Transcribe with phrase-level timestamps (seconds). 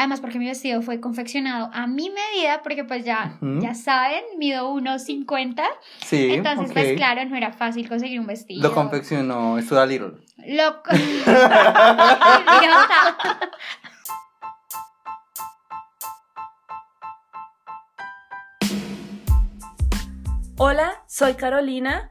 [0.00, 4.72] Además, porque mi vestido fue confeccionado a mi medida, porque pues ya, ya saben, mido
[4.72, 5.62] 1,50.
[6.06, 6.32] Sí.
[6.32, 8.62] Entonces, pues claro, no era fácil conseguir un vestido.
[8.62, 10.12] Lo confeccionó Estuda Little.
[10.38, 10.82] Lo.
[20.56, 22.10] Hola, soy Carolina,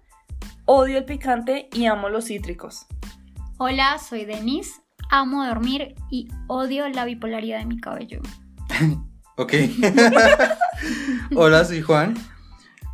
[0.66, 2.86] odio el picante y amo los cítricos.
[3.58, 4.80] Hola, soy Denise,
[5.10, 8.22] amo dormir y odio la bipolaridad de mi cabello.
[9.38, 9.54] ok.
[11.36, 12.16] Hola, soy Juan,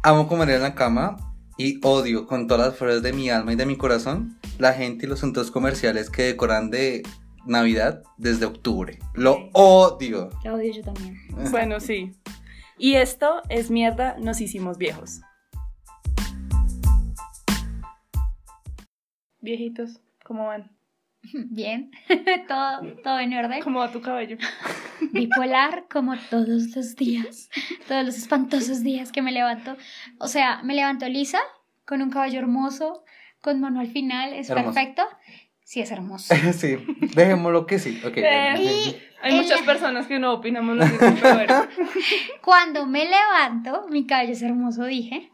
[0.02, 1.18] amo comer en la cama
[1.58, 5.06] y odio con todas las fuerzas de mi alma y de mi corazón la gente
[5.06, 7.04] y los centros comerciales que decoran de
[7.46, 8.98] Navidad desde octubre.
[9.14, 10.30] Lo odio.
[10.44, 11.18] Lo odio yo también.
[11.52, 12.14] Bueno, sí.
[12.78, 15.22] Y esto es mierda, nos hicimos viejos.
[19.40, 20.76] Viejitos, ¿cómo van?
[21.50, 21.92] Bien,
[22.48, 23.62] todo, todo en orden.
[23.62, 24.38] ¿Cómo va tu cabello?
[25.12, 27.50] Bipolar como todos los días,
[27.88, 29.76] todos los espantosos días que me levanto.
[30.20, 31.40] O sea, me levanto lisa,
[31.86, 33.04] con un cabello hermoso,
[33.42, 35.04] con mano al final, es perfecto.
[35.64, 36.34] Sí, es hermoso.
[36.54, 36.78] sí,
[37.16, 38.00] dejémoslo que sí.
[38.06, 38.24] Okay.
[38.24, 41.00] Eh, hay muchas personas que no opinamos lo mismo.
[42.42, 45.32] Cuando me levanto, mi cabello es hermoso, dije.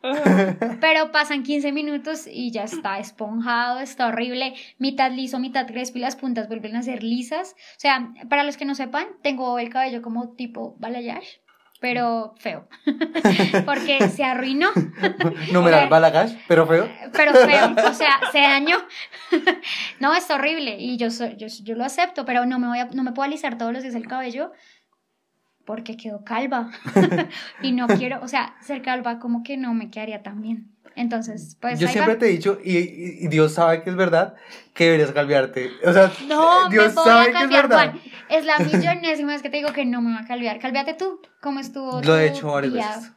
[0.79, 4.53] Pero pasan 15 minutos y ya está esponjado, está horrible.
[4.77, 7.55] Mitad liso, mitad crespo y las puntas vuelven a ser lisas.
[7.75, 11.41] O sea, para los que no sepan, tengo el cabello como tipo balayage
[11.81, 12.67] pero feo.
[13.65, 14.69] Porque se arruinó.
[15.51, 16.87] Numeral balagash, pero feo.
[17.11, 18.77] Pero feo, o sea, se dañó.
[19.99, 23.03] no, es horrible y yo, yo, yo, lo acepto, pero no me, voy a, no
[23.03, 24.51] me puedo alisar todos los días el cabello
[25.65, 26.71] porque quedo calva.
[27.61, 30.71] y no quiero, o sea, ser calva como que no me quedaría tan bien.
[30.95, 31.79] Entonces, pues.
[31.79, 34.35] Yo siempre te he dicho, y, Dios sabe que es verdad,
[34.73, 35.71] que deberías cambiarte.
[35.85, 37.93] O sea, no, Dios sabe que es verdad.
[38.29, 40.59] es la millonésima vez que te digo que no me va a cambiar.
[40.59, 41.21] Calvíate tú.
[41.41, 42.01] ¿Cómo estuvo?
[42.01, 43.11] Lo he hecho varias veces.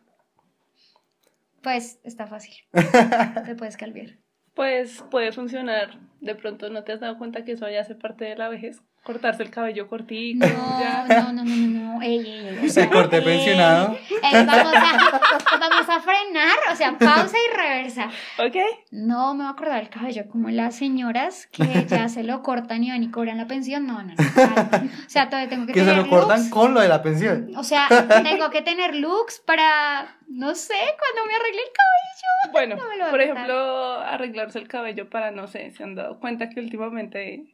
[1.62, 2.54] Pues está fácil.
[3.46, 4.18] te puedes calviar.
[4.54, 5.98] Pues puede funcionar.
[6.20, 8.82] De pronto no te has dado cuenta que eso ya hace parte de la vejez
[9.04, 10.46] cortarse el cabello cortito.
[10.46, 11.04] No, ya.
[11.08, 12.02] no, no, no, no, no.
[12.02, 13.96] Ey, Se corte pensionado.
[14.22, 18.10] vamos, a, vamos a frenar, o sea, pausa y reversa.
[18.38, 18.56] Ok.
[18.90, 22.82] No me voy a acordar el cabello como las señoras que ya se lo cortan
[22.82, 23.86] y van y cobran la pensión.
[23.86, 24.14] No, no, no.
[24.14, 27.50] O sea, todavía tengo que, que se lo cortan con lo de la pensión.
[27.56, 27.88] O sea,
[28.22, 32.52] tengo que tener looks para, no sé, cuando me arregle el cabello.
[32.52, 37.53] Bueno, por ejemplo, arreglarse el cabello para, no sé, se han dado cuenta que últimamente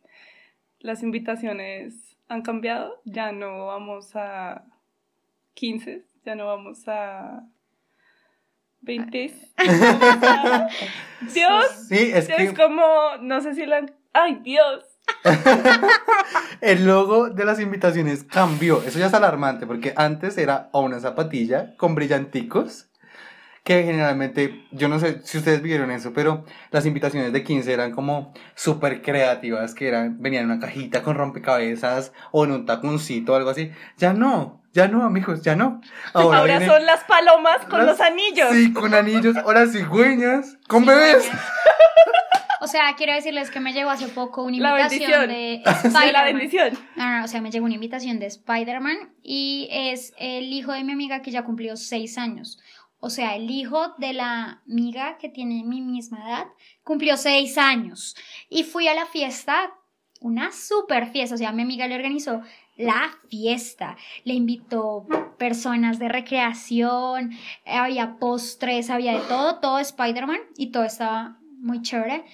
[0.80, 4.64] las invitaciones han cambiado, ya no vamos a
[5.54, 7.44] 15, ya no vamos a
[8.80, 9.34] 20.
[11.34, 12.82] Dios, sí, es, es como,
[13.20, 13.84] no sé si la...
[14.12, 14.84] ¡Ay, Dios!
[16.60, 18.82] el logo de las invitaciones cambió.
[18.82, 22.89] Eso ya es alarmante porque antes era una zapatilla con brillanticos
[23.70, 27.92] que generalmente, yo no sé si ustedes vieron eso, pero las invitaciones de 15 eran
[27.92, 33.32] como súper creativas, que eran, venían en una cajita con rompecabezas o en un taconcito
[33.32, 33.70] o algo así.
[33.96, 35.80] Ya no, ya no, amigos, ya no.
[36.14, 38.48] Ahora, son las palomas con los anillos.
[38.50, 41.30] Sí, con anillos, ahora cigüeñas, con bebés.
[42.62, 46.12] O sea, quiero decirles que me llegó hace poco una invitación de Spider-Man.
[46.12, 46.78] la bendición.
[46.94, 50.84] No, no, o sea, me llegó una invitación de Spider-Man y es el hijo de
[50.84, 52.58] mi amiga que ya cumplió seis años.
[53.00, 56.46] O sea, el hijo de la amiga que tiene mi misma edad
[56.84, 58.14] cumplió seis años.
[58.50, 59.72] Y fui a la fiesta,
[60.20, 61.34] una super fiesta.
[61.34, 62.42] O sea, mi amiga le organizó
[62.76, 63.96] la fiesta.
[64.24, 65.06] Le invitó
[65.38, 67.32] personas de recreación,
[67.64, 72.24] había postres, había de todo, todo Spider-Man y todo estaba muy chévere.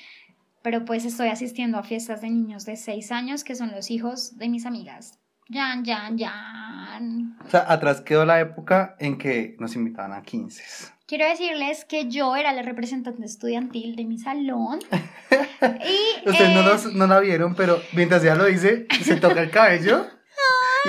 [0.62, 4.36] Pero pues estoy asistiendo a fiestas de niños de seis años que son los hijos
[4.36, 5.20] de mis amigas.
[5.48, 7.36] Yan, yan, yan.
[7.44, 10.62] O sea, atrás quedó la época en que nos invitaban a 15.
[11.06, 14.80] Quiero decirles que yo era la representante estudiantil de mi salón.
[15.30, 19.50] y, Ustedes no, eh, no la vieron, pero mientras ella lo dice, se toca el
[19.50, 20.06] cabello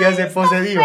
[0.00, 0.84] y hace pose diva.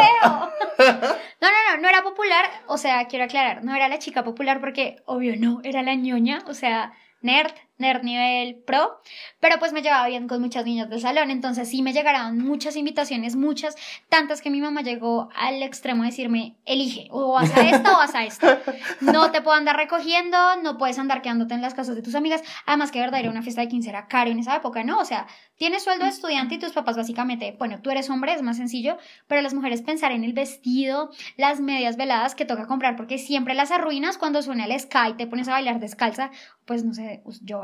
[0.78, 4.60] No, no, no, no era popular, o sea, quiero aclarar, no era la chica popular
[4.60, 9.00] porque, obvio, no, era la ñoña, o sea, nerd, nerd nivel pro,
[9.40, 12.76] pero pues me llevaba bien con muchas niñas del salón, entonces sí me llegaron muchas
[12.76, 13.76] invitaciones, muchas,
[14.10, 17.98] tantas que mi mamá llegó al extremo de decirme, elige, o vas a esta o
[17.98, 18.60] vas a esta,
[19.02, 22.44] no te puedo andar recogiendo, no puedes andar quedándote en las casas de tus amigas,
[22.66, 25.00] además que verdad era una fiesta de 15 era caro en esa época, ¿no?
[25.00, 28.42] O sea, tienes sueldo de estudiante y tus papás básicamente, bueno, tú eres hombre, es
[28.42, 28.98] más sencillo,
[29.28, 33.56] pero las mujeres pensar en el vestido, las medias veladas que toca comprar, porque siempre
[33.56, 36.32] las arruinas cuando suena el sky, te pones a bailar descalza,
[36.66, 37.63] pues no sé, yo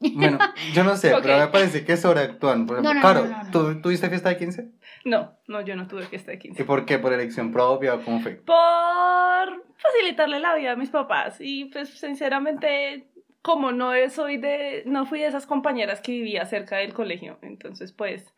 [0.00, 0.38] Bueno,
[0.72, 1.22] yo no sé, Ok.
[1.22, 2.66] pero me parece que sobreactúan.
[2.66, 3.50] Por ejemplo, No, no.
[3.50, 4.68] ¿tú tuviste fiesta de 15?
[5.04, 6.62] No, no, yo no tuve fiesta de 15.
[6.62, 6.98] ¿Y por qué?
[6.98, 8.32] ¿Por elección propia o cómo fue?
[8.32, 11.36] Por facilitarle la vida a mis papás.
[11.40, 13.08] Y pues sinceramente,
[13.42, 17.38] como no soy de, no fui de esas compañeras que vivía cerca del colegio.
[17.42, 18.34] Entonces, pues,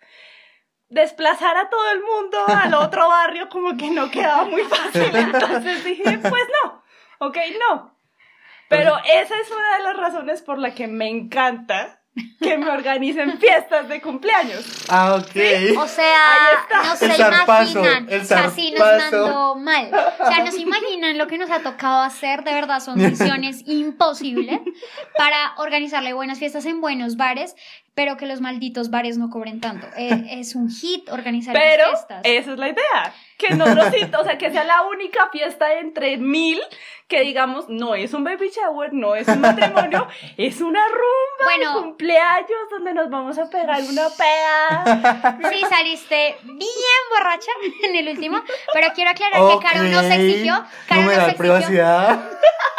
[0.89, 5.03] desplazar a todo el mundo al otro barrio como que no quedaba muy fácil.
[5.15, 6.83] Entonces dije, pues no,
[7.19, 7.37] ok,
[7.69, 7.96] no.
[8.69, 12.01] Pero esa es una de las razones por la que me encanta
[12.41, 14.65] que me organicen fiestas de cumpleaños.
[14.89, 15.79] Ah, ok.
[15.79, 18.09] O sea, no se El zarpazo, imaginan.
[18.09, 19.91] el o sea, sí nos mandó mal.
[20.19, 22.43] O sea, no se imaginan lo que nos ha tocado hacer.
[22.45, 24.61] De verdad, son misiones imposibles
[25.17, 27.55] para organizarle buenas fiestas en buenos bares,
[27.97, 29.87] pero que los malditos bares no cobren tanto.
[29.97, 32.21] Es, es un hit organizar Pero fiestas.
[32.25, 33.15] esa es la idea.
[33.39, 36.61] Que no lo siento, o sea, que sea la única fiesta entre mil
[37.09, 41.77] que digamos, no es un baby shower, no es un matrimonio, es una rumba Bueno.
[41.77, 45.39] de cumpleaños donde nos vamos a pegar una peda.
[45.53, 47.51] Sí, saliste bien borracha
[47.85, 48.43] en el último,
[48.73, 50.55] pero quiero aclarar que Caro nos exigió.
[50.89, 51.39] Caro nos Numeral exigió.
[51.39, 52.31] privacidad.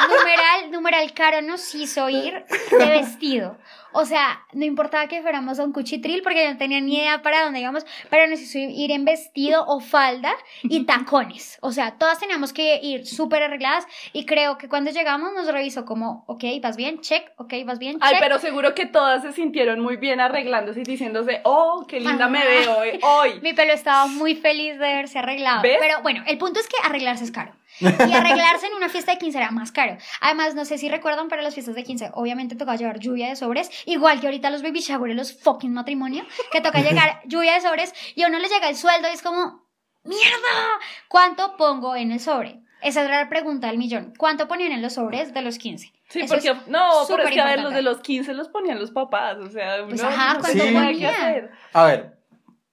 [0.09, 3.57] Numeral, numeral, Caro nos hizo ir de vestido.
[3.99, 7.23] O sea, no importaba que fuéramos a un cuchitril porque yo no tenía ni idea
[7.23, 11.57] para dónde íbamos, pero nos hizo ir en vestido o falda y tacones.
[11.61, 15.83] O sea, todas teníamos que ir súper arregladas y creo que cuando llegamos nos revisó
[15.83, 18.03] como, ok, vas bien, check, ok, vas bien, check.
[18.03, 22.27] Ay, pero seguro que todas se sintieron muy bien arreglándose y diciéndose, oh, qué linda
[22.27, 23.39] me veo eh, hoy.
[23.41, 25.63] Mi pelo estaba muy feliz de verse arreglado.
[25.63, 25.77] ¿Ves?
[25.79, 27.51] Pero bueno, el punto es que arreglarse es caro.
[27.79, 29.97] Y arreglarse en una fiesta de 15 era más caro.
[30.21, 33.35] Además, no sé si recuerdan, pero las fiestas de 15 obviamente toca llevar lluvia de
[33.35, 33.69] sobres.
[33.85, 37.61] Igual que ahorita los baby shower y los fucking matrimonio, que toca llegar lluvia de
[37.61, 39.65] sobres y a uno le llega el sueldo y es como,
[40.03, 40.79] ¡mierda!
[41.07, 42.61] ¿Cuánto pongo en el sobre?
[42.81, 44.13] Esa era la pregunta del millón.
[44.17, 45.91] ¿Cuánto ponían en los sobres de los 15?
[46.09, 48.79] Sí, Eso porque, no, pero es que a ver, los de los 15 los ponían
[48.79, 51.13] los papás, o sea, Pues, uno ajá, no ¿cuánto ponían?
[51.15, 51.51] hacer.
[51.73, 52.17] A ver.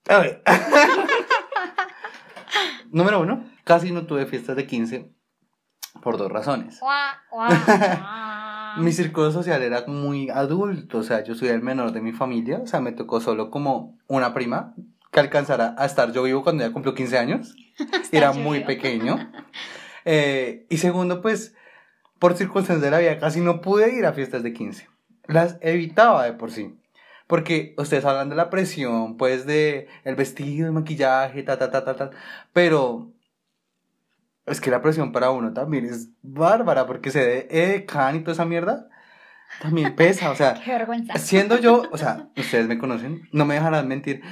[0.08, 0.42] A ver.
[2.90, 3.44] Número uno.
[3.64, 5.10] Casi no tuve fiestas de 15
[6.02, 6.80] por dos razones.
[8.76, 12.58] Mi círculo social era muy adulto, o sea, yo soy el menor de mi familia,
[12.60, 14.74] o sea, me tocó solo como una prima
[15.12, 17.54] que alcanzara a estar yo vivo cuando ya cumplió 15 años,
[18.12, 18.68] era muy vivo.
[18.68, 19.30] pequeño.
[20.06, 21.54] Eh, y segundo, pues,
[22.18, 24.86] por circunstancias de la vida casi no pude ir a fiestas de 15,
[25.28, 26.78] las evitaba de por sí.
[27.26, 31.84] Porque ustedes hablan de la presión, pues, de el vestido, el maquillaje, ta, ta, ta,
[31.86, 32.10] ta, ta.
[32.52, 33.13] Pero
[34.46, 38.32] es que la presión para uno también es bárbara, porque se de edecán y toda
[38.32, 38.88] esa mierda
[39.62, 40.30] también pesa.
[40.30, 41.16] O sea, Qué vergüenza.
[41.18, 44.22] siendo yo, o sea, ustedes me conocen, no me dejarán mentir.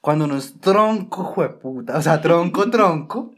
[0.00, 3.32] Cuando uno es tronco, jueputa, o sea, tronco, tronco,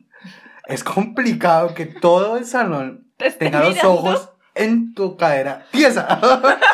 [0.67, 3.93] es complicado que todo el salón Te tenga los mirando.
[3.95, 6.21] ojos en tu cadera tiesa.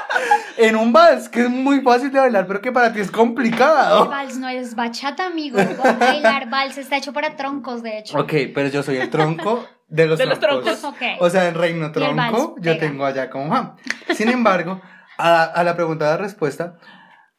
[0.58, 3.12] en un vals que es muy fácil de bailar, pero que para ti es El
[3.12, 4.08] complicado.
[4.08, 5.58] vals no es bachata, amigo.
[5.98, 8.18] Bailar vals está hecho para troncos, de hecho.
[8.18, 10.80] Ok, pero yo soy el tronco de los De los troncos.
[10.80, 10.84] troncos.
[11.00, 11.20] Ok.
[11.20, 12.78] O sea, en Reino el Tronco, yo pega.
[12.80, 13.74] tengo allá como Juan.
[14.14, 14.80] Sin embargo,
[15.16, 16.76] a, a la pregunta de respuesta,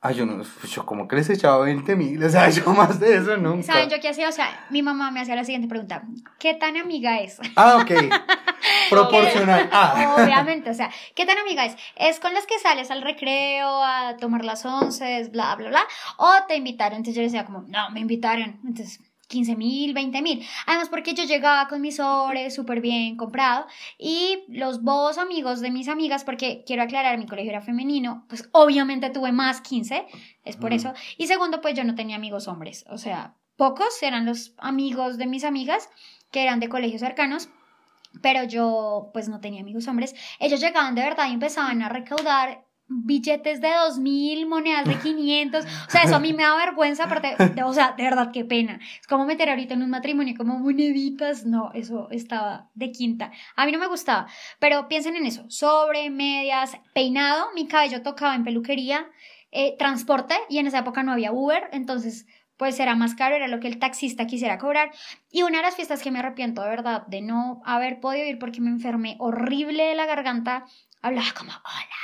[0.02, 3.18] ay, yo no, yo como que les echaba 20 mil, o sea, yo más de
[3.18, 3.64] eso nunca.
[3.64, 4.30] ¿Saben yo qué hacía?
[4.30, 6.02] O sea, mi mamá me hacía la siguiente pregunta.
[6.40, 7.38] ¿Qué tan amiga es?
[7.56, 7.92] Ah, ok.
[8.90, 9.70] Proporcional.
[9.72, 10.16] Ah.
[10.18, 11.76] Obviamente, o sea, ¿qué tan amiga es?
[11.96, 15.84] ¿Es con las que sales al recreo a tomar las once, bla, bla, bla?
[16.18, 16.98] ¿O te invitaron?
[16.98, 18.60] Entonces yo decía como, no, me invitaron.
[18.66, 19.00] Entonces,
[19.30, 20.46] 15 mil, 20 mil.
[20.66, 23.68] Además, porque yo llegaba con mi sobre súper bien comprado
[23.98, 28.50] y los bobos amigos de mis amigas, porque quiero aclarar, mi colegio era femenino, pues
[28.52, 30.08] obviamente tuve más 15,
[30.44, 30.94] es por eso.
[31.18, 35.28] Y segundo, pues yo no tenía amigos hombres, o sea, pocos eran los amigos de
[35.28, 35.90] mis amigas
[36.32, 37.50] que eran de colegios cercanos
[38.22, 40.16] pero yo pues no tenía amigos hombres.
[40.40, 45.64] Ellos llegaban de verdad y empezaban a recaudar billetes de dos mil, monedas de 500,
[45.64, 48.46] o sea, eso a mí me da vergüenza, aparte, de- o sea, de verdad, qué
[48.46, 48.80] pena.
[49.00, 53.32] Es como meter ahorita en un matrimonio como moneditas, no, eso estaba de quinta.
[53.56, 54.26] A mí no me gustaba,
[54.58, 59.06] pero piensen en eso, sobre, medias, peinado, mi cabello tocaba en peluquería,
[59.52, 62.26] eh, transporte, y en esa época no había Uber, entonces
[62.60, 64.92] pues era más caro, era lo que el taxista quisiera cobrar.
[65.32, 68.38] Y una de las fiestas que me arrepiento de verdad de no haber podido ir
[68.38, 70.66] porque me enfermé horrible de la garganta,
[71.02, 72.00] hablaba como hola.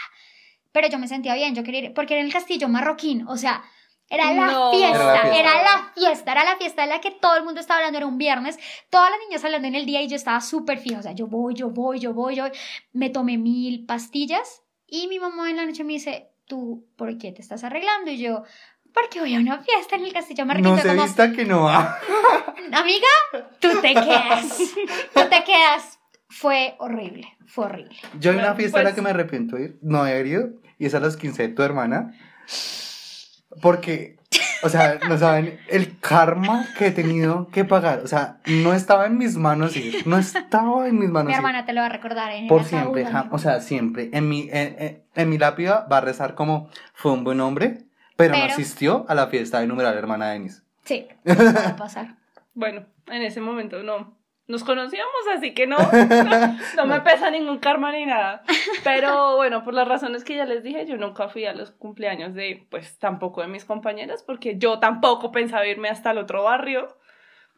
[0.72, 3.36] Pero yo me sentía bien, yo quería ir, porque era en el castillo marroquín, o
[3.36, 3.64] sea,
[4.10, 4.72] era la, No.
[4.72, 5.40] fiesta, Era la fiesta.
[5.40, 8.08] era la fiesta, era la fiesta de la que todo el mundo estaba hablando, era
[8.08, 8.58] un viernes,
[8.90, 11.28] todas las niñas hablando en el día y yo estaba súper fija, o sea, yo
[11.28, 12.52] voy, yo voy, yo voy, yo voy.
[12.94, 17.32] me tomé mil pastillas y mi mamá en la noche me dice, ¿tú por qué
[17.34, 18.12] te estás arreglando?
[18.12, 18.44] Y yo,
[18.96, 20.72] porque voy a una fiesta en el castillo marroquín.
[20.72, 22.00] No se como, vista que no va.
[22.72, 23.08] Amiga,
[23.60, 24.58] tú te quedas.
[25.14, 26.00] Tú te quedas.
[26.30, 27.96] Fue horrible, fue horrible.
[28.20, 30.50] Yo hay una fiesta a la pues- que me arrepiento de ir, no he ido,
[30.80, 32.14] y es a los 15 de tu hermana.
[33.62, 34.18] Porque,
[34.64, 38.00] o sea, no saben el karma que he tenido que pagar.
[38.04, 40.06] O sea, no estaba en mis manos ir.
[40.06, 41.38] No estaba en mis manos Mi ir.
[41.38, 44.10] hermana te lo va a recordar en Por el siempre, ataúd, o sea, siempre.
[44.12, 47.78] En mi, en, en- en mi lápida va a rezar como fue un buen hombre,
[48.16, 50.64] pero, no asistió a la fiesta de numeral hermana Denis.
[50.84, 52.16] Sí, eso va a pasar.
[52.54, 54.16] Bueno, en ese momento no.
[54.48, 55.78] Nos conocíamos, así que no,
[56.78, 58.44] no me pesa ningún karma ni nada.
[58.84, 62.36] Pero bueno, por las razones que ya les dije, yo nunca fui a los cumpleaños
[62.36, 66.96] de, pues tampoco de mis compañeras, porque yo tampoco pensaba irme hasta el otro barrio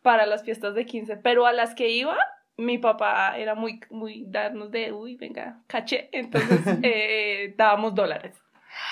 [0.01, 1.17] para las fiestas de 15.
[1.17, 2.17] Pero a las que iba,
[2.55, 6.07] mi papá era muy, muy darnos de, uy, venga, caché.
[6.13, 8.41] Entonces eh, dábamos dólares.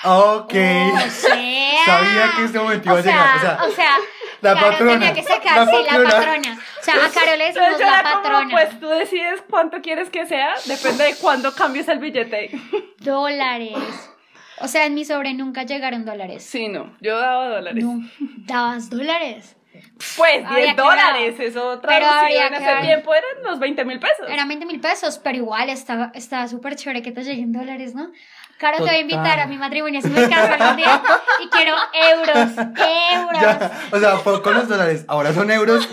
[0.04, 0.52] Ok.
[0.52, 3.36] O sea, Sabía que este momento iba o a llegar.
[3.36, 3.96] O sea, o sea,
[4.40, 4.92] la Carol patrona.
[4.92, 6.10] tenía que sacar, la sí, la patrona.
[6.10, 6.60] patrona.
[6.80, 8.48] O sea, a Carol le decimos la como, patrona.
[8.50, 12.50] pues tú decides cuánto quieres que sea, depende de cuándo cambies el billete.
[12.98, 13.72] Dólares.
[14.60, 16.42] O sea, en mi sobre nunca llegaron dólares.
[16.44, 17.84] Sí, no, yo daba dólares.
[17.84, 18.00] No,
[18.46, 19.56] dabas dólares.
[20.16, 24.26] Pues Habría 10 que dólares, eso traducido en ese tiempo eran los 20 mil pesos.
[24.28, 28.10] Eran 20 mil pesos, pero igual estaba estaba súper chévere que te lleguen dólares, ¿no?
[28.58, 31.02] Caro, te voy a invitar a mi matrimonio si me caso algún día
[31.44, 32.56] y quiero euros,
[33.12, 33.40] euros.
[33.42, 35.88] Ya, o sea, con los dólares, ahora son euros.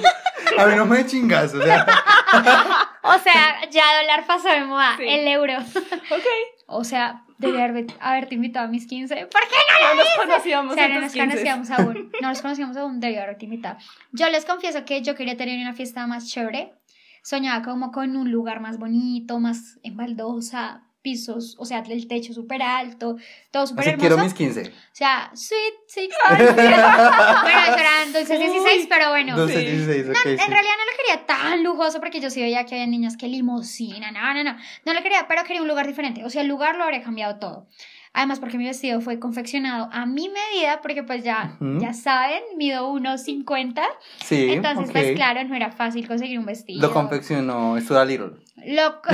[0.57, 1.85] A mí no me chingas, o sea.
[3.05, 5.03] O sea, ya dólar pasó de moda, Sí.
[5.05, 5.57] el euro.
[5.57, 6.23] Ok,
[6.67, 9.27] O sea, debí haber- haberte invitado a mis 15.
[9.27, 11.27] ¿Por qué no nos conocíamos O sea, no nos 15.
[11.27, 12.11] conocíamos aún.
[12.21, 13.77] No nos conocíamos aún, debí haberte invitado.
[14.13, 16.75] Yo les confieso que yo quería tener una fiesta más chévere.
[17.23, 22.33] Soñaba como con un lugar más bonito, más en baldosa, pisos, o sea, el techo
[22.33, 23.17] súper alto,
[23.51, 23.99] todo súper hermoso.
[24.07, 24.61] quiero mis 15.
[24.61, 26.09] O sea, sweet 16.
[26.29, 29.37] bueno, eso eran dulces 16, pero bueno.
[29.37, 29.59] 12, Sí.
[29.65, 30.07] 16, ok.
[30.07, 30.45] No, en sí.
[30.49, 34.11] realidad no lo quería tan lujoso porque yo sí veía que había niñas que limosina,
[34.11, 34.57] no, no, no.
[34.85, 36.23] No lo quería, pero quería un lugar diferente.
[36.25, 37.67] O sea, el lugar lo habría cambiado todo.
[38.13, 42.91] Además, porque mi vestido fue confeccionado a mi medida, porque pues ya, ya saben, mido
[42.93, 43.81] 1,50.
[44.23, 46.79] Sí, Entonces, pues claro, no era fácil conseguir un vestido.
[46.79, 48.33] Lo confeccionó Stuart Little.
[48.65, 49.01] Lo.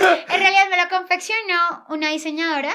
[0.00, 2.70] En realidad me lo confeccionó una diseñadora.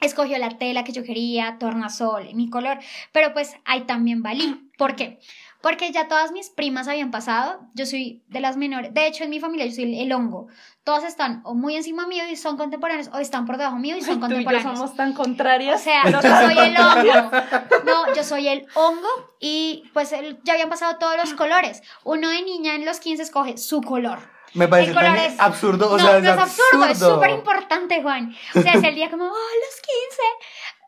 [0.00, 2.78] Escogió la tela que yo quería, tornasol, mi color,
[3.12, 4.70] pero pues ahí también valí.
[4.78, 5.18] ¿Por qué?
[5.62, 9.30] Porque ya todas mis primas habían pasado, yo soy de las menores, de hecho en
[9.30, 10.46] mi familia yo soy el, hongo,
[10.84, 14.00] todas están o muy encima mío y son contemporáneos, o están por debajo mío y
[14.00, 14.78] son Ay, tú y yo contemporáneos.
[14.78, 15.82] somos tan O contrarias.
[15.82, 17.30] sea, yo soy el hongo.
[17.84, 21.82] No, yo soy el hongo y pues el- ya habían pasado todos los colores.
[22.04, 24.20] Uno de niña en los 15 escoge su color.
[24.54, 27.14] Me parece tan es- absurdo, o no, sea, no es absurdo, es absurdo.
[27.14, 28.34] súper importante, Juan.
[28.54, 30.22] O sea, es el día como, oh, los 15.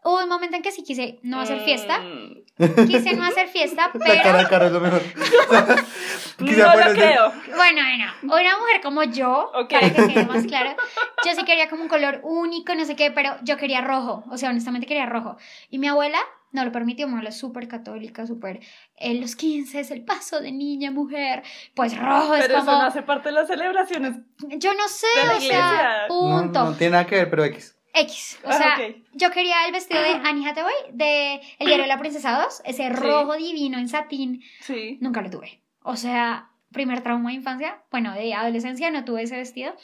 [0.04, 1.98] Hubo un momento en que sí quise no hacer fiesta.
[2.00, 2.42] Mm,
[2.86, 5.00] Quise no hacer fiesta, La cara pero a cara es lo mejor.
[6.38, 7.32] Quizá no lo eso- creo.
[7.56, 9.70] bueno, bueno, una mujer como yo, Ok.
[9.72, 10.74] para que quede más claro,
[11.26, 14.36] yo sí quería como un color único, no sé qué, pero yo quería rojo, o
[14.36, 15.36] sea, honestamente quería rojo.
[15.70, 16.18] Y mi abuela
[16.52, 18.60] no lo permitió, mi abuela es súper católica, súper,
[18.96, 21.42] en los 15 es el paso de niña mujer,
[21.74, 24.16] pues rojo es Pero eso como, no hace parte de las celebraciones.
[24.58, 26.06] yo no sé, de la o sea.
[26.08, 26.64] No, punto.
[26.64, 27.76] no tiene nada que ver, pero X.
[27.94, 28.76] X, o Ah, sea,
[29.12, 32.88] yo quería el vestido de Annie Hathaway de El diario de la princesa 2, ese
[32.88, 34.98] rojo divino en satín, Sí.
[35.00, 35.60] nunca lo tuve.
[35.82, 39.74] O sea, primer trauma de infancia, bueno, de adolescencia no tuve ese vestido.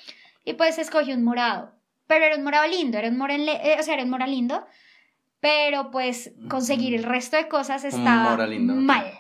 [0.45, 1.73] Y pues escogí un morado,
[2.07, 3.43] pero era un morado lindo, era un morado,
[3.79, 4.67] o sea, era un morado lindo,
[5.41, 9.13] pero pues conseguir el resto de cosas estaba mal.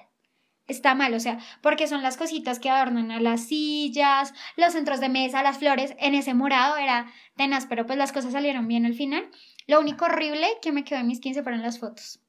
[0.68, 5.00] Está mal, o sea, porque son las cositas que adornan a las sillas, los centros
[5.00, 5.94] de mesa, las flores.
[5.98, 7.06] En ese morado era
[7.36, 9.28] tenaz, pero pues las cosas salieron bien al final.
[9.66, 12.20] Lo único horrible que me quedó en mis 15 fueron las fotos.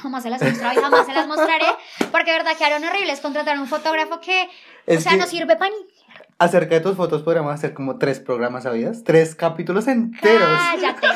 [0.00, 1.66] Jamás se las he mostrado y jamás se las mostraré,
[2.12, 3.20] porque de verdad quedaron horribles.
[3.20, 4.48] Contratar a un fotógrafo que,
[4.86, 5.76] Es o sea, que no sirve para ni.
[6.38, 9.02] acerca de tus fotos podríamos hacer como tres programas, ¿sabías?
[9.02, 10.48] Tres capítulos enteros.
[10.70, 11.06] Cállate,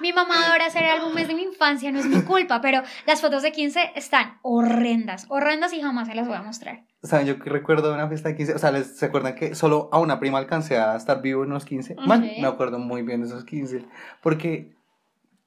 [0.00, 3.42] mi mamá adora hacer álbumes de mi infancia, no es mi culpa, pero las fotos
[3.42, 6.84] de 15 están horrendas, horrendas y jamás se las voy a mostrar.
[7.02, 9.88] Saben, yo que recuerdo una fiesta de 15, o sea, ¿les, ¿se acuerdan que solo
[9.92, 11.96] a una prima alcancé a estar vivo en unos 15?
[12.06, 12.30] Man, Ok.
[12.40, 13.84] me acuerdo muy bien de esos 15,
[14.22, 14.74] porque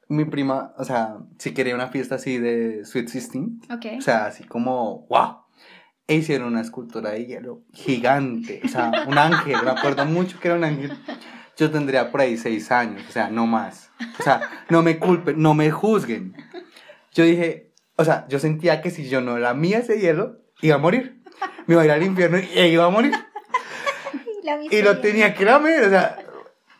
[0.08, 3.86] mi prima, o sea, si quería una fiesta así de Sweet 16, Ok.
[3.98, 5.38] o sea, así como, wow,
[6.08, 10.48] e hicieron una escultura de hielo gigante, o sea, un ángel, me acuerdo mucho que
[10.50, 10.92] era un ángel.
[11.58, 13.92] Yo tendría por ahí seis años, o sea, no más.
[14.20, 16.36] O sea, no me culpen, no me juzguen.
[17.14, 20.76] Yo dije, o sea, yo sentía que si yo no era mía ese hielo, iba
[20.76, 21.22] a morir.
[21.68, 23.14] Me iba a ir al infierno y e iba a morir.
[24.44, 26.18] La Y lo tenía que lamer, o sea,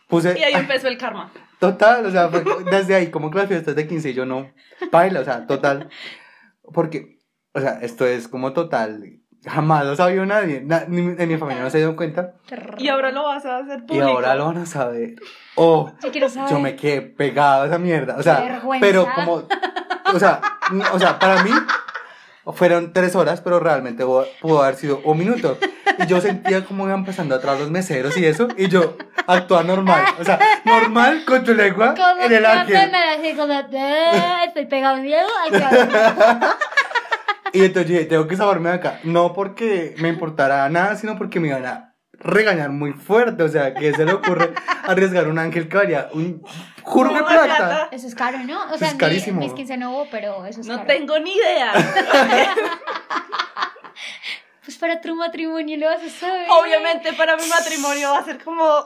[0.08, 0.36] puse...
[0.36, 1.32] Y ahí empezó el karma.
[1.60, 4.52] Total, o sea, fue desde ahí, como que las fiestas de 15 yo no
[4.90, 5.90] baila, o sea, total.
[6.74, 7.20] Porque,
[7.52, 10.60] o sea, esto es como total Jamás lo sabía nadie.
[10.64, 12.34] Na- ni, en mi familia no se dieron cuenta.
[12.78, 14.06] Y ahora lo vas a hacer Y público.
[14.08, 15.16] ahora lo van a saber.
[15.56, 16.50] Oh, Yo quiero saber.
[16.50, 18.16] yo me quedé pegado a esa mierda.
[18.18, 18.86] O sea, Vergüenza.
[18.86, 19.42] pero como.
[20.14, 20.40] O sea,
[20.92, 21.50] o sea, para mí
[22.54, 25.58] fueron tres horas, pero realmente pudo, haber sido un minuto.
[25.98, 28.48] Y yo sentía como iban pasando atrás los meseros y eso.
[28.56, 28.96] Y yo
[29.26, 30.04] actuaba normal.
[30.20, 32.76] O sea, normal con tu lengua Como en el ángel.
[32.76, 36.40] apenas así como, "Ah, estoy pegado miedo al cabrón".
[37.52, 39.00] Y entonces yo dije, tengo que saberme de acá.
[39.04, 43.42] No porque me importara nada, sino porque me iban a regañar muy fuerte.
[43.42, 44.54] O sea, que se le ocurre
[44.84, 46.42] arriesgar un ángel que valía un
[46.82, 47.88] curro de No, plata.
[47.90, 48.62] Eso es caro, ¿no?
[48.64, 49.40] O Eso sea, es mi- carísimo.
[49.40, 50.86] mis 15 no hubo, pero eso es No caro.
[50.86, 51.72] tengo ni idea.
[54.64, 56.46] Pues para tu matrimonio lo vas a saber.
[56.48, 58.84] Obviamente para mi matrimonio va a ser como...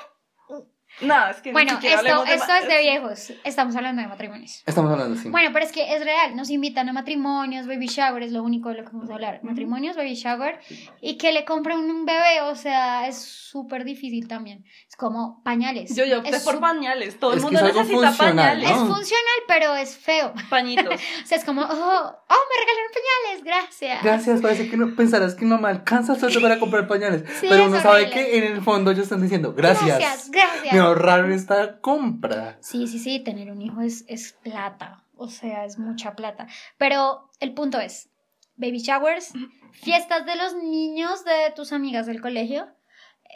[1.00, 3.32] No, es que ni Bueno, siquiera esto, de esto es de viejos.
[3.44, 4.62] Estamos hablando de matrimonios.
[4.64, 5.28] Estamos hablando así.
[5.28, 6.34] Bueno, pero es que es real.
[6.34, 9.40] Nos invitan a matrimonios, baby shower, es lo único de lo que vamos a hablar.
[9.42, 10.58] Matrimonios, baby shower.
[11.02, 14.64] Y que le compren un bebé, o sea, es súper difícil también.
[14.88, 15.94] Es como pañales.
[15.94, 17.20] Yo, yo opté es por pañales.
[17.20, 18.70] Todo Es el mundo es necesita pañales.
[18.70, 18.86] Es ¿no?
[18.86, 20.32] funcional, pero es feo.
[20.48, 20.86] Pañitos.
[21.26, 24.02] O sea, es como, oh, oh, me regalaron pañales, gracias.
[24.02, 27.24] Gracias, parece que no pensarás que no me alcanza sueldo para comprar pañales.
[27.40, 29.98] Sí, pero es uno sabe que en el fondo ellos están diciendo gracias.
[29.98, 30.72] Gracias, gracias.
[30.72, 32.58] Me ahorraron esta compra.
[32.60, 36.46] Sí, sí, sí, tener un hijo es, es plata, o sea, es mucha plata.
[36.78, 38.08] Pero el punto es,
[38.56, 39.32] baby showers,
[39.72, 42.66] fiestas de los niños de tus amigas del colegio,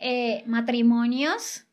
[0.01, 1.67] eh, matrimonios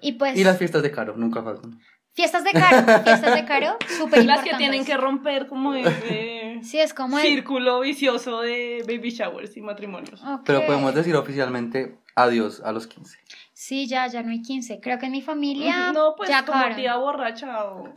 [0.00, 1.80] y pues Y las fiestas de Caro, nunca faltan.
[2.12, 6.78] fiestas de caro, fiestas de caro, súper Las que tienen que romper como ese Sí,
[6.80, 7.24] es como el...
[7.24, 10.20] círculo vicioso de baby showers y matrimonios.
[10.44, 13.18] Pero podemos decir oficialmente adiós a los 15.
[13.52, 14.80] Sí, ya, ya no hay 15.
[14.80, 16.76] Creo que en mi familia No, pues ya como acabaron.
[16.76, 17.88] tía borracha o...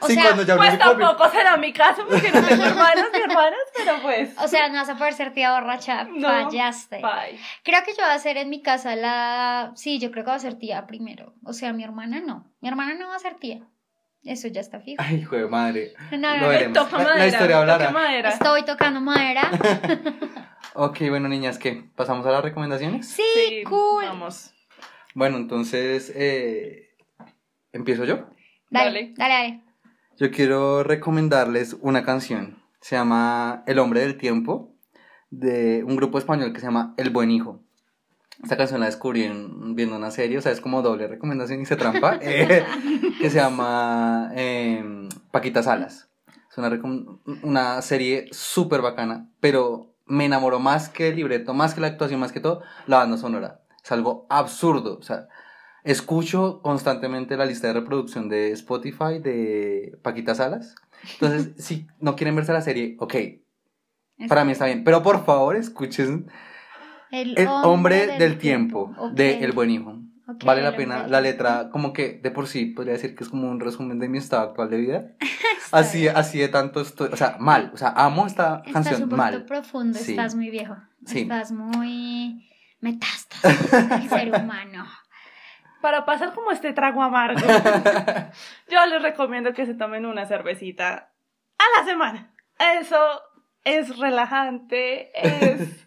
[0.00, 2.42] O sí, sea, cuando ya Pues uno se come- tampoco será mi caso porque no
[2.42, 4.34] tengo hermanos ni hermanas, pero pues...
[4.42, 6.28] O sea, no vas a poder ser tía borracha, No.
[6.28, 6.96] fallaste.
[7.00, 7.38] Bye.
[7.62, 9.70] Creo que yo voy a ser en mi casa la...
[9.76, 11.34] Sí, yo creo que va a ser tía primero.
[11.44, 12.50] O sea, mi hermana no.
[12.60, 13.60] Mi hermana no va a ser tía.
[14.24, 15.00] Eso ya está fijo.
[15.02, 15.94] Ay, hijo de madre.
[16.10, 16.48] No, no, Lo no.
[16.48, 16.78] veremos.
[16.78, 17.26] Toca La- la madera.
[17.28, 17.86] historia hablará.
[17.86, 18.28] toca madera.
[18.30, 19.50] Estoy tocando madera.
[20.74, 21.84] Ok, bueno, niñas, ¿qué?
[21.94, 23.08] ¿Pasamos a las recomendaciones?
[23.08, 24.04] Sí, Sí, cool.
[24.04, 24.52] Vamos.
[25.14, 26.88] Bueno, entonces, eh,
[27.72, 28.26] ¿empiezo yo?
[28.70, 29.64] Dale, dale, dale.
[30.18, 32.62] Yo quiero recomendarles una canción.
[32.80, 34.74] Se llama El Hombre del Tiempo,
[35.30, 37.60] de un grupo español que se llama El Buen Hijo.
[38.42, 41.66] Esta canción la descubrí en- viendo una serie, o sea, es como doble recomendación y
[41.66, 42.64] se trampa, eh,
[43.20, 46.10] que se llama eh, Paquita Salas.
[46.50, 46.68] Es una,
[47.42, 52.20] una serie súper bacana, pero me enamoró más que el libreto, más que la actuación,
[52.20, 53.62] más que todo, la banda sonora.
[53.82, 55.28] Es algo absurdo, o sea,
[55.82, 60.74] escucho constantemente la lista de reproducción de Spotify de Paquita Salas.
[61.14, 63.14] Entonces, si no quieren verse la serie, ok,
[64.28, 66.30] para mí está bien, pero por favor escuchen
[67.10, 69.93] El hombre del tiempo, de El Buen Hijo.
[70.44, 73.50] Vale la pena, la letra, como que de por sí podría decir que es como
[73.50, 75.04] un resumen de mi estado actual de vida.
[75.72, 79.16] Así, así de tanto estoy, o sea, mal, o sea, amo esta Estás canción, un
[79.18, 79.44] mal.
[79.44, 80.12] profundo, Sí.
[80.12, 80.76] estás muy viejo.
[81.04, 81.22] Sí.
[81.22, 82.48] Estás muy
[82.80, 83.70] metástasis
[84.10, 84.86] ser humano.
[85.80, 87.40] Para pasar como este trago amargo,
[88.70, 91.10] yo les recomiendo que se tomen una cervecita
[91.58, 92.32] a la semana.
[92.80, 92.98] Eso
[93.64, 95.10] es relajante,
[95.54, 95.86] es...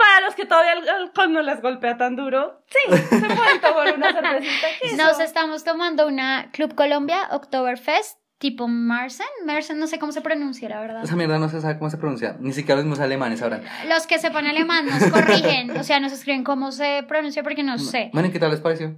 [0.00, 3.94] Para los que todavía el alcohol no les golpea tan duro, sí, se pueden tomar
[3.96, 4.66] una cervecita.
[4.96, 9.26] Nos estamos tomando una Club Colombia Oktoberfest tipo Marsen.
[9.44, 11.04] Marsen, no sé cómo se pronuncia, la verdad.
[11.04, 13.62] Esa mierda no se sabe cómo se pronuncia, ni siquiera los mismos alemanes sabrán.
[13.88, 17.78] Los que sepan alemán nos corrigen, o sea, nos escriben cómo se pronuncia porque no
[17.78, 18.10] sé.
[18.14, 18.96] Bueno, ¿y qué tal les pareció?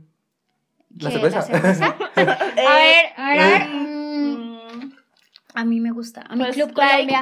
[0.98, 1.42] ¿La ¿Qué, cerveza?
[1.42, 1.96] cerveza?
[2.16, 2.26] Eh,
[2.68, 3.68] A ver, a ver, a ver.
[3.68, 4.92] mm,
[5.54, 6.22] a mí me gusta.
[6.28, 7.12] A mi Pues, Club like.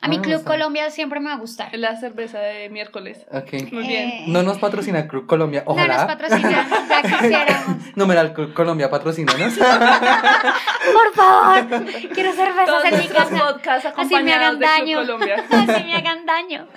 [0.00, 0.44] A mi Ah, Club.
[0.44, 1.70] Colombia siempre me va a gustar.
[1.76, 3.26] La cerveza de miércoles.
[3.32, 3.72] Ok.
[3.72, 4.08] Muy bien.
[4.10, 5.96] Eh, No nos patrocina Club Colombia, No ojalá.
[5.96, 7.96] nos patrocinan, ya quisiéramos.
[7.96, 9.54] Numeral Club Colombia, patrocínanos.
[9.58, 11.84] Por favor,
[12.14, 13.88] quiero cervezas Todos en mi casa.
[13.96, 14.98] Así me acompañados hagan de Club daño.
[15.00, 15.44] Colombia.
[15.50, 16.68] Así me hagan daño.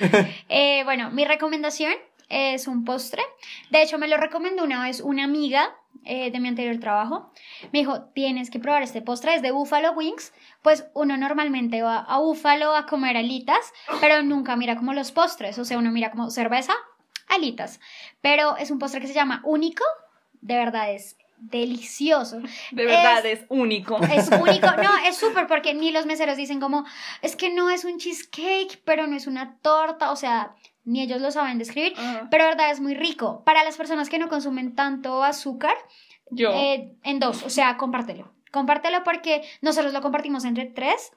[0.50, 1.94] Eh, bueno, mi recomendación
[2.32, 3.22] es un postre.
[3.70, 7.32] De hecho, me lo recomendó una vez una amiga eh, de mi anterior trabajo.
[7.72, 10.34] Me dijo, tienes que probar este postre, es de Buffalo Wings.
[10.62, 15.60] Pues uno normalmente va a Buffalo a comer alitas, pero nunca mira como los postres.
[15.60, 16.74] O sea, uno mira como cerveza,
[17.28, 17.80] alitas.
[18.22, 19.84] Pero es un postre que se llama único.
[20.42, 22.40] De verdad es delicioso.
[22.72, 23.98] De verdad es, único.
[24.04, 26.86] Es único, no, es súper porque ni los meseros dicen como,
[27.22, 31.22] es que no es un cheesecake, pero no es una torta, o sea, ni ellos
[31.22, 32.28] lo saben describir, Ajá.
[32.32, 33.44] pero verdad es muy rico.
[33.46, 35.76] Para las personas que no consumen tanto azúcar,
[36.32, 36.52] Yo.
[36.54, 38.34] eh, en dos, o sea, compártelo.
[38.52, 41.12] Compártelo porque nosotros lo compartimos entre tres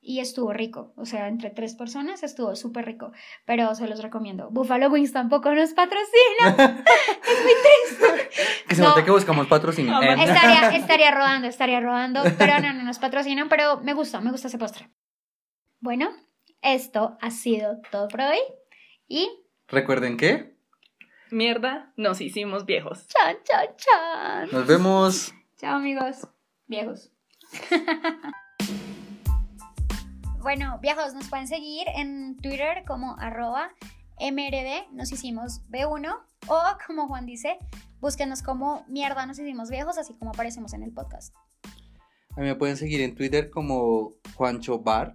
[0.00, 0.94] y estuvo rico.
[0.96, 3.12] O sea, entre tres personas estuvo súper rico.
[3.44, 4.48] Pero se los recomiendo.
[4.50, 6.46] Buffalo Wings tampoco nos patrocina.
[7.28, 7.52] es muy
[7.98, 8.30] triste.
[8.68, 8.90] Que se No.
[8.90, 10.00] note que buscamos patrocinio.
[10.00, 10.14] Eh.
[10.18, 12.22] Estaría, estaría rodando, estaría rodando.
[12.38, 13.48] Pero no, no nos patrocinan.
[13.50, 14.88] Pero me gusta, me gusta ese postre.
[15.80, 16.08] Bueno,
[16.62, 18.38] esto ha sido todo por hoy.
[19.08, 19.30] Y
[19.68, 20.54] Recuerden que
[21.30, 23.06] Mierda, nos hicimos viejos.
[23.08, 24.48] chan, chan, chan.
[24.52, 25.32] nos vemos.
[25.58, 26.28] Chao amigos,
[26.66, 27.10] viejos.
[30.42, 33.72] bueno, viejos, nos pueden seguir en Twitter como arroba
[34.20, 36.16] MRD, nos hicimos B1,
[36.48, 37.58] o como Juan dice,
[38.00, 41.34] búsquenos como mierda, nos hicimos viejos, así como aparecemos en el podcast.
[42.36, 45.12] A mí me pueden seguir en Twitter como Juancho Bar.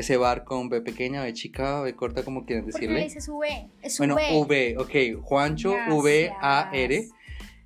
[0.00, 3.04] Ese bar con B pequeña, B chica, B corta, como quieran ¿Por qué decirle.
[3.04, 3.68] dices V?
[3.82, 4.76] Es Bueno, V.
[4.78, 5.22] Ok.
[5.22, 5.94] Juancho Gracias.
[5.94, 7.08] V A R.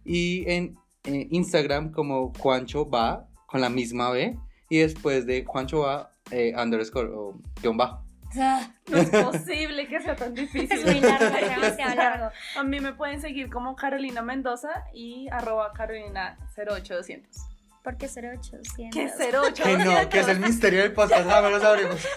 [0.05, 4.37] Y en Instagram como Juancho Va, con la misma B.
[4.68, 8.03] Y después de Juancho Va, eh, underscore o guion bajo.
[8.37, 10.73] Ah, No es posible que sea tan difícil.
[10.73, 12.31] Es muy largo, es demasiado largo.
[12.57, 17.53] A mí me pueden seguir como Carolina Mendoza y arroba Carolina 08200.
[17.85, 18.73] ¿Por qué 0800?
[18.94, 19.62] ¿Qué 08200?
[19.62, 22.01] Que no, que es el misterio del podcast, me lo sabremos.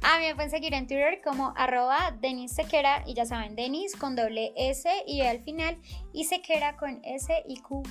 [0.00, 3.94] A mí me pueden seguir en Twitter como arroba Denis Sequera y ya saben, Denis
[3.94, 5.76] con doble S y al final
[6.14, 7.82] y Sequera con S y Q.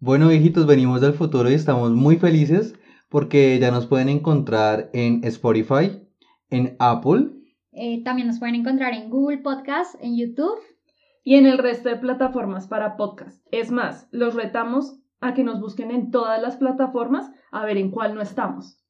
[0.00, 2.74] Bueno, viejitos, venimos del futuro y estamos muy felices
[3.08, 5.98] porque ya nos pueden encontrar en Spotify,
[6.50, 7.30] en Apple,
[7.72, 10.58] Eh, también nos pueden encontrar en Google Podcast, en YouTube.
[11.28, 13.46] Y en el resto de plataformas para podcast.
[13.50, 17.90] Es más, los retamos a que nos busquen en todas las plataformas a ver en
[17.90, 18.82] cuál no estamos.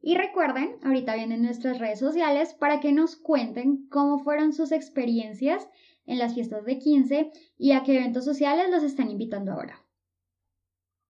[0.00, 5.68] Y recuerden, ahorita vienen nuestras redes sociales para que nos cuenten cómo fueron sus experiencias
[6.04, 9.83] en las fiestas de 15 y a qué eventos sociales los están invitando ahora.